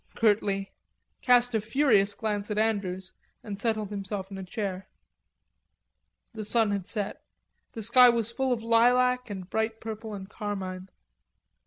[0.15, 0.71] curtly,
[1.21, 3.13] cast a furious glance at Andrews
[3.43, 4.89] and settled himself in a chair.
[6.33, 7.21] The sun had set.
[7.73, 10.89] The sky was full of lilac and bright purple and carmine.